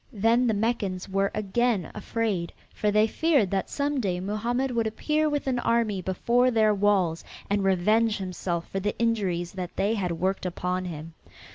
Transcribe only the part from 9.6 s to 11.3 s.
they had worked upon him.